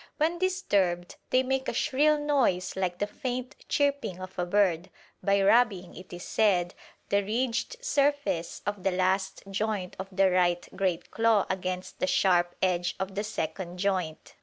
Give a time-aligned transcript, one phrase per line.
[0.17, 4.89] When disturbed they make a shrill noise like the faint chirping of a bird
[5.21, 6.73] by rubbing, it is said,
[7.09, 12.55] the ridged surface of the last joint of the right great claw against the sharp
[12.63, 14.33] edge of the second joint.